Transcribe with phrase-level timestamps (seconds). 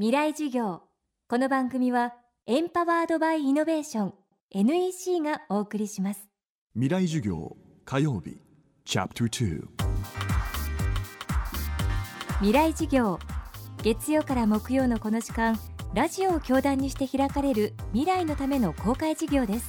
[0.00, 0.82] 未来授業。
[1.28, 2.14] この番組は
[2.46, 4.14] エンパワードバイイノベーション
[4.52, 6.28] NEC がお送りします。
[6.74, 8.36] 未来授業火曜日
[8.84, 9.66] チャプター
[12.36, 13.18] 未来授業。
[13.82, 15.58] 月曜から木曜のこの時間
[15.94, 19.68] ラジオを教壇にして開かれる未来のための公開授業です。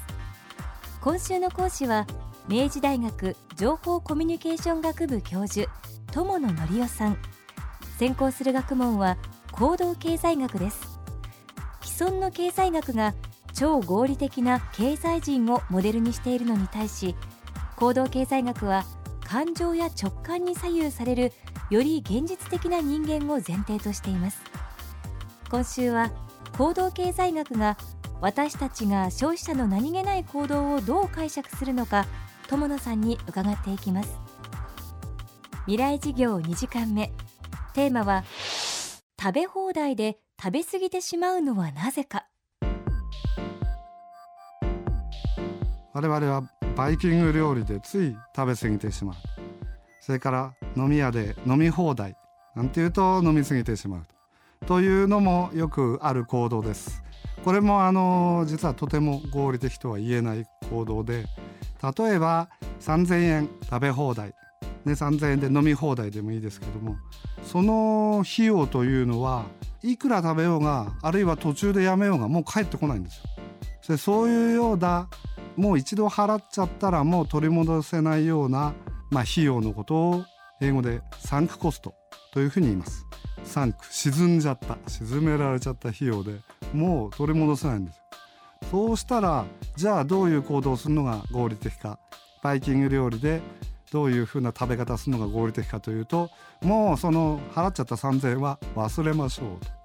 [1.02, 2.05] 今週の講師は
[2.48, 5.71] 明治大学情報コミュニケーション学部教授
[6.14, 7.18] 友野則夫さん。
[7.98, 9.18] 専攻する学問は
[9.52, 11.00] 行動経済学です。
[11.82, 13.14] 既存の経済学が
[13.54, 17.15] 超合理的な経済人をモデルにしているのに対し
[17.75, 18.86] 行動経済学は
[19.25, 21.33] 感情や直感に左右される
[21.70, 24.42] より現実的な人間を前提としています。
[25.50, 26.11] 今週は
[26.57, 27.78] 行動経済学が
[28.21, 32.06] 私たちが消費者の何気ない行動をどう解釈するのか
[32.47, 34.17] 友野さんに伺っていきます。
[35.66, 37.11] 未来事業2時間目。
[37.73, 38.23] テーマは
[39.22, 42.28] 食べ放題で食べ過ぎてしまうのはなぜか。
[45.94, 46.44] 我々は
[46.78, 49.16] バイキング料理でつい食べ過ぎてしまう。
[50.00, 52.16] それから飲み屋で飲み放題
[52.56, 54.06] なんていうと飲み過ぎてしまう
[54.66, 54.80] と。
[54.80, 57.03] いうのもよくある行動です。
[57.44, 61.25] これもあの実はとても合理的とは言えない行動で。
[61.97, 64.34] 例えば3000円食べ放題。
[64.85, 66.97] ね、3000円で飲み放題でもいいですけども
[67.44, 69.45] その費用というのは
[69.83, 73.23] いくら食べようがあるいは途中でやめようがもう帰ってこないんですよ。
[73.81, 75.09] そそういうような
[75.55, 78.73] もう一度払っちゃったらもう取り戻せないような、
[79.09, 80.23] まあ、費用のことを
[80.61, 81.94] 英語でサンクコスト
[82.33, 83.05] というふうに言います。
[83.44, 86.33] サンク沈んじゃった沈められちゃった費用で
[86.73, 88.03] もう取り戻せないんですよ。
[88.69, 91.97] そうしたらじゃあどういう行動をするのが合理的か
[92.44, 93.41] バイキング料理で
[93.92, 96.30] どういうふうな食べ方するのが合理的かというと
[96.62, 99.80] もうその払っちゃった3,000円は忘れましょうと。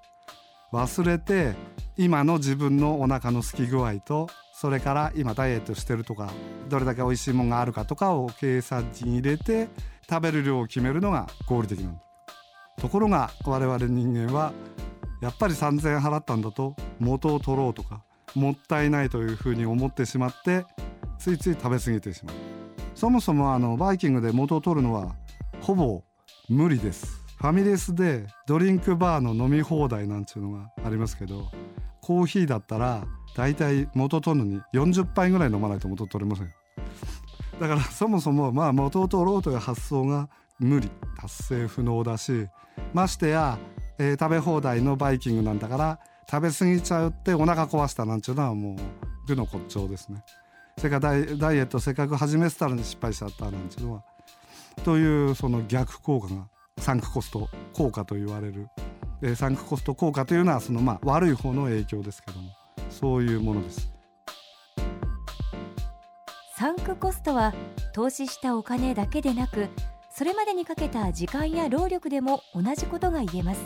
[0.71, 1.53] 忘れて
[1.95, 6.29] 今の自分のお腹の空き具合とそれから今ダイエットしてるとか
[6.69, 9.69] どれだけ美味しいものがあるかとかを計算機に入れて
[10.09, 12.01] 食べる量を決めるのが合理的なんだ。
[12.77, 14.51] ところが我々人間は
[15.21, 18.03] やっぱり3,000円払ったんだと元を取ろうとか
[18.33, 20.65] もったいないというふうに思ってしまって
[21.17, 22.44] ついつい食べ過ぎてしまう。
[22.95, 25.15] そもそもあのバイキングで元を取るのは
[25.61, 26.01] ほぼ
[26.49, 27.23] 無理です。
[27.37, 31.51] ファミレスでドリンクバーの飲み放題なんていうのがありますけど
[32.01, 33.05] コーヒーだったら
[33.35, 36.53] だいたい元取るのに40杯ぐらい飲まないと元取れません
[37.59, 40.29] だからそもそもまあ元を取ろうという発想が
[40.59, 40.89] 無理。
[41.15, 42.47] 達成不能だし
[42.93, 43.57] ましてや、
[43.97, 50.23] えー、食べ放題のバイキングなんだから食べ過ぎちゃうってお腹壊したなんていうのはもう愚の骨頂ですね。
[50.77, 54.03] それからダイダイエットせっかく始めてたのに失敗しちゃったなんていうのは
[54.83, 56.47] というその逆効果が
[56.77, 58.67] サンクコスト効果と言われる
[59.21, 62.51] でサンクコスト効果というのはそのまあ悪い方の影響ですけども
[62.89, 63.91] そういうものです。
[66.57, 67.53] サンクコストは
[67.93, 69.67] 投資したお金だけでなく
[70.09, 73.61] それまでにかけた時間や労力でも同じことが言えます。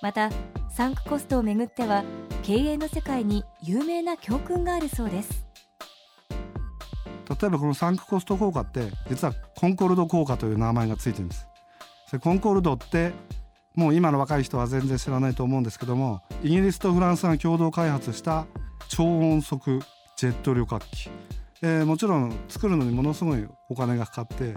[0.00, 0.30] また
[0.70, 2.04] サンクコストをめぐっては
[2.42, 5.47] 経営の世界に有名な教訓があるそうです。
[7.28, 11.46] 例えばこのサンクコスト効果って実はコンコルド効果という名前がついてるんです。
[12.22, 13.12] コンコルドって
[13.74, 18.46] もう今の若い人は全然知らないと思うんですけどもイギリスとフランスが共同開発した
[18.88, 19.80] 超音速
[20.16, 21.10] ジェット旅客機、
[21.62, 24.54] えー、もちろん作るのにものすごいお金がかかって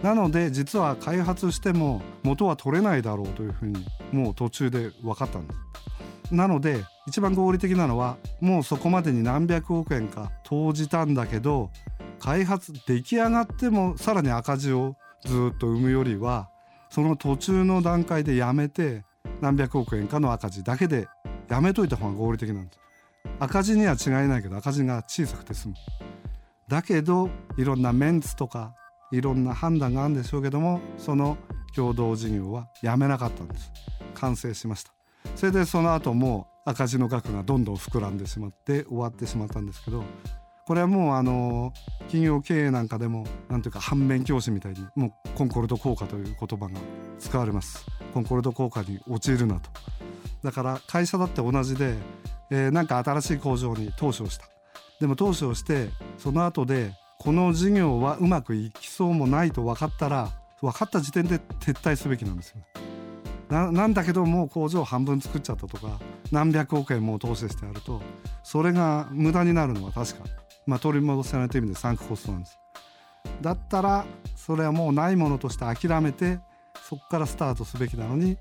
[0.00, 5.60] なので実は開発しても元は取れないだろうというふうにもう途中で分かったんです。
[6.34, 11.70] なので一番合理的なのはもうそこまでに何百億円か投じたんだけど
[12.22, 14.94] 開発出来上がってもさらに赤字を
[15.24, 16.48] ずっと生むよりは
[16.88, 19.04] その途中の段階でやめて
[19.40, 21.08] 何百億円かの赤字だけで
[21.50, 22.78] やめといた方が合理的なんです。
[23.40, 25.74] 赤字には違いないけど赤字が小さくて済む。
[26.68, 27.28] だけど
[27.58, 28.72] いろんなメンツとか
[29.10, 31.36] いろんな判断があるんでしょうけどもその
[31.74, 33.72] 共同事業はやめなかったんです。
[34.14, 34.92] 完成しました。
[35.34, 40.04] それでその後も赤字の額がどんどん膨らんでしまって終わってしまったんですけど
[40.64, 41.72] これはもうあの
[42.02, 46.80] 企業経営なんかでもなんていうか反面教師みたいにもうコンコルド効果という言葉が
[47.18, 47.84] 使われます。
[48.14, 49.70] コンコルド効果に陥るなと。
[50.42, 51.94] だから会社だって同じで、
[52.50, 54.44] えー、なんか新しい工場に投資をした。
[55.00, 60.30] でも投資をしてその後でこの事業はうまくいきそうもないと分かったら
[60.60, 62.56] 分かった時点で撤退すべきなんですよ。
[63.48, 65.98] ななんだけどもう工場半分作っちゃったとか
[66.30, 68.00] 何百億円も投資してやると
[68.42, 70.41] それが無駄になるのは確か。
[70.66, 72.58] まあ、取り戻せないという意味でサンクコストなんです
[73.40, 74.04] だったら
[74.36, 76.40] それはもうないものとして諦めて
[76.88, 78.36] そこからスタートすべきなのに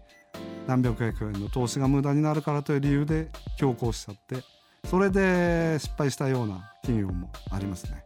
[0.67, 4.43] 何百億円の投資が無駄になるからという理由で強行しちゃって
[4.87, 8.03] それで失敗したような企業もありますね。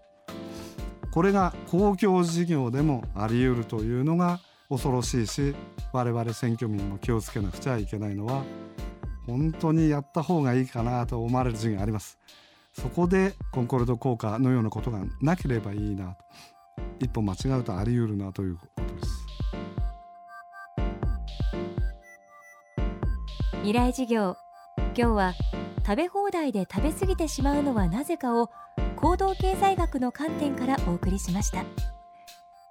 [1.15, 5.55] これが公共事業でもあり得るというのが恐ろしいし
[5.93, 8.43] 我々選挙民も気をつけなくちゃいけないのは
[9.25, 12.19] 本当にやった方がいいかなと思われる事業があります
[12.81, 16.25] そこでコンコルド効果のようなことがなければいいなと。
[16.99, 19.25] 一歩間違うとあり得るなということです。
[23.59, 24.35] 未来事業
[24.77, 25.33] 今日は
[25.85, 28.49] 食べ放題で食べ過ぎてしまうのはなぜかを
[28.97, 31.63] 行動経済学の観点からお送りしました。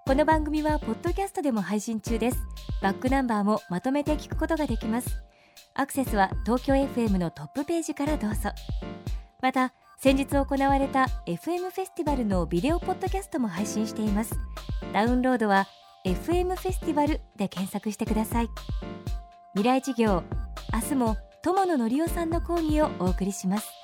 [0.06, 2.38] この番組はポッドキャストでも配信中です。
[2.82, 5.22] バックナンバーもまとめて聞くことができます。
[5.74, 8.50] アクセスは東京 FM のトップページからどうぞ。
[9.40, 9.72] また
[10.04, 14.38] 先日行われた FM フェスティバルのビデオポッドキャストも配信しています。
[14.92, 15.66] ダウンロードは
[16.04, 18.50] FM フェスティバルで検索してください。
[19.54, 20.22] 未来事業
[20.74, 23.83] 明日も友野則夫さんの講義をお送りします。